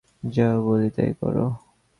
যা 0.31 0.47
বলি 0.65 0.89
তাই 0.95 1.11
কর! 1.19 1.35